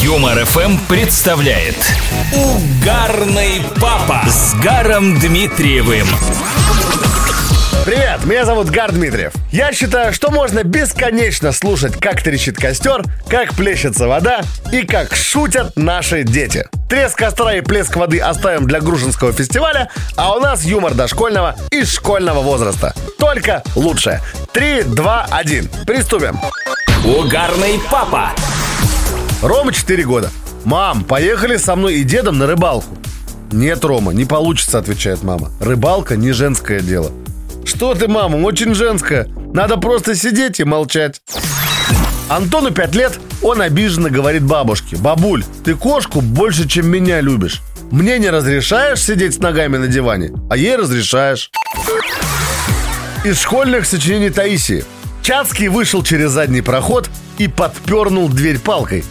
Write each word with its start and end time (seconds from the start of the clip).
Юмор 0.00 0.44
ФМ 0.44 0.78
представляет 0.88 1.74
Угарный 2.32 3.62
папа 3.80 4.22
с 4.28 4.54
Гаром 4.62 5.18
Дмитриевым. 5.18 6.06
Привет, 7.84 8.24
меня 8.24 8.44
зовут 8.44 8.70
Гар 8.70 8.92
Дмитриев. 8.92 9.32
Я 9.50 9.72
считаю, 9.72 10.12
что 10.12 10.30
можно 10.30 10.62
бесконечно 10.62 11.50
слушать, 11.50 11.98
как 11.98 12.22
трещит 12.22 12.56
костер, 12.56 13.02
как 13.28 13.54
плещется 13.54 14.06
вода 14.06 14.42
и 14.70 14.82
как 14.82 15.16
шутят 15.16 15.72
наши 15.74 16.22
дети. 16.22 16.68
Треск 16.88 17.18
костра 17.18 17.54
и 17.54 17.60
плеск 17.60 17.96
воды 17.96 18.20
оставим 18.20 18.68
для 18.68 18.80
Грушинского 18.80 19.32
фестиваля, 19.32 19.90
а 20.16 20.36
у 20.36 20.38
нас 20.38 20.64
юмор 20.64 20.94
дошкольного 20.94 21.56
и 21.72 21.84
школьного 21.84 22.40
возраста. 22.40 22.94
Только 23.18 23.64
лучшее. 23.74 24.20
3, 24.52 24.84
2, 24.84 25.26
1. 25.28 25.68
Приступим. 25.84 26.38
Угарный 27.04 27.80
папа. 27.90 28.30
Рома 29.42 29.72
4 29.72 30.04
года. 30.04 30.30
Мам, 30.64 31.04
поехали 31.04 31.56
со 31.56 31.76
мной 31.76 31.96
и 31.96 32.04
дедом 32.04 32.38
на 32.38 32.46
рыбалку. 32.46 32.98
Нет, 33.52 33.84
Рома, 33.84 34.12
не 34.12 34.24
получится, 34.24 34.78
отвечает 34.78 35.22
мама. 35.22 35.50
Рыбалка 35.60 36.16
не 36.16 36.32
женское 36.32 36.80
дело. 36.80 37.12
Что 37.64 37.94
ты, 37.94 38.08
мама, 38.08 38.36
очень 38.38 38.74
женское. 38.74 39.28
Надо 39.54 39.76
просто 39.76 40.16
сидеть 40.16 40.58
и 40.58 40.64
молчать. 40.64 41.22
Антону 42.28 42.72
5 42.72 42.94
лет, 42.96 43.20
он 43.40 43.62
обиженно 43.62 44.10
говорит 44.10 44.42
бабушке. 44.42 44.96
Бабуль, 44.96 45.44
ты 45.64 45.76
кошку 45.76 46.20
больше, 46.20 46.68
чем 46.68 46.88
меня 46.88 47.20
любишь. 47.20 47.62
Мне 47.92 48.18
не 48.18 48.28
разрешаешь 48.30 49.00
сидеть 49.00 49.34
с 49.34 49.38
ногами 49.38 49.76
на 49.76 49.86
диване, 49.86 50.32
а 50.50 50.56
ей 50.56 50.76
разрешаешь. 50.76 51.50
Из 53.24 53.38
школьных 53.40 53.86
сочинений 53.86 54.30
Таисии. 54.30 54.84
Чацкий 55.28 55.68
вышел 55.68 56.02
через 56.02 56.30
задний 56.30 56.62
проход 56.62 57.10
и 57.36 57.48
подпернул 57.48 58.30
дверь 58.30 58.58
палкой. 58.58 59.04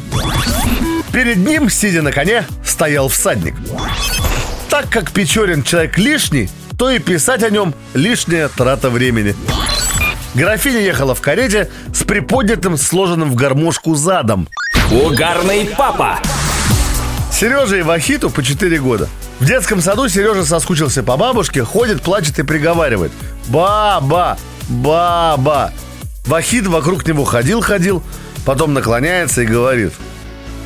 Перед 1.13 1.37
ним, 1.37 1.69
сидя 1.69 2.01
на 2.01 2.11
коне, 2.11 2.43
стоял 2.65 3.07
всадник. 3.07 3.53
Так 4.67 4.89
как 4.89 5.11
Печорин 5.11 5.61
человек 5.61 5.99
лишний, 5.99 6.49
то 6.75 6.89
и 6.89 6.97
писать 6.97 7.43
о 7.43 7.51
нем 7.51 7.75
лишняя 7.93 8.47
трата 8.47 8.89
времени. 8.89 9.35
Графиня 10.33 10.79
ехала 10.79 11.13
в 11.13 11.21
карете 11.21 11.69
с 11.93 12.01
приподнятым, 12.01 12.77
сложенным 12.77 13.29
в 13.29 13.35
гармошку 13.35 13.93
задом. 13.93 14.47
Угарный 14.91 15.69
папа. 15.77 16.17
Сереже 17.31 17.81
и 17.81 17.83
Вахиту 17.83 18.31
по 18.31 18.41
4 18.41 18.79
года. 18.79 19.07
В 19.39 19.45
детском 19.45 19.81
саду 19.81 20.09
Сережа 20.09 20.43
соскучился 20.43 21.03
по 21.03 21.15
бабушке, 21.15 21.63
ходит, 21.63 22.01
плачет 22.01 22.39
и 22.39 22.43
приговаривает. 22.43 23.11
«Баба! 23.49 24.39
Баба!» 24.67 25.71
Вахит 26.27 26.67
вокруг 26.67 27.07
него 27.07 27.23
ходил-ходил, 27.23 28.03
потом 28.45 28.73
наклоняется 28.73 29.41
и 29.41 29.45
говорит. 29.45 29.93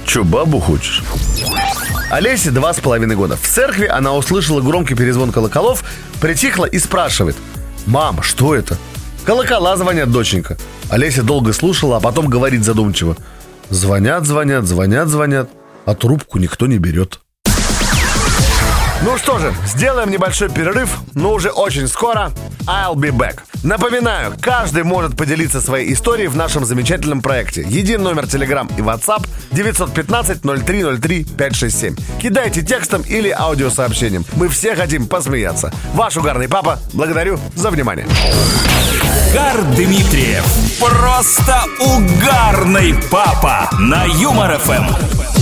«Че, 0.05 0.23
бабу 0.23 0.59
хочешь?» 0.59 1.03
Олесе 2.09 2.49
два 2.49 2.73
с 2.73 2.79
половиной 2.79 3.15
года. 3.15 3.37
В 3.37 3.47
церкви 3.47 3.85
она 3.85 4.13
услышала 4.13 4.59
громкий 4.59 4.95
перезвон 4.95 5.31
колоколов, 5.31 5.83
притихла 6.19 6.65
и 6.65 6.79
спрашивает. 6.79 7.37
«Мам, 7.85 8.21
что 8.23 8.55
это?» 8.55 8.77
Колокола 9.23 9.77
звонят, 9.77 10.11
доченька. 10.11 10.57
Олеся 10.89 11.21
долго 11.21 11.53
слушала, 11.53 11.97
а 11.97 11.99
потом 11.99 12.27
говорит 12.27 12.63
задумчиво. 12.63 13.15
Звонят, 13.69 14.25
звонят, 14.25 14.65
звонят, 14.65 15.07
звонят, 15.07 15.49
а 15.85 15.93
трубку 15.93 16.39
никто 16.39 16.65
не 16.65 16.79
берет. 16.79 17.19
Ну 19.03 19.17
что 19.17 19.39
же, 19.39 19.53
сделаем 19.65 20.09
небольшой 20.09 20.49
перерыв, 20.49 20.97
но 21.13 21.33
уже 21.33 21.49
очень 21.49 21.87
скоро 21.87 22.31
I'll 22.65 22.95
be 22.95 23.11
back. 23.11 23.39
Напоминаю, 23.63 24.35
каждый 24.41 24.83
может 24.83 25.15
поделиться 25.15 25.61
своей 25.61 25.93
историей 25.93 26.27
в 26.27 26.35
нашем 26.35 26.65
замечательном 26.65 27.21
проекте. 27.21 27.61
Един 27.61 28.01
номер 28.01 28.23
Telegram 28.23 28.67
и 28.75 28.81
WhatsApp 28.81 29.27
915-0303-567. 29.51 31.99
Кидайте 32.19 32.63
текстом 32.63 33.03
или 33.03 33.29
аудиосообщением. 33.29 34.25
Мы 34.35 34.47
все 34.47 34.75
хотим 34.75 35.05
посмеяться. 35.07 35.71
Ваш 35.93 36.17
угарный 36.17 36.49
папа, 36.49 36.79
благодарю 36.93 37.39
за 37.55 37.69
внимание. 37.69 38.07
Гар 39.33 39.61
Дмитриев. 39.75 40.43
Просто 40.79 41.63
угарный 41.79 42.95
папа 43.11 43.69
на 43.79 44.05
Юмор 44.05 44.57
ФМ. 44.57 45.40